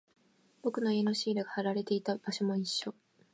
[0.63, 2.95] 僕の家のシールが貼られていた場所も一緒。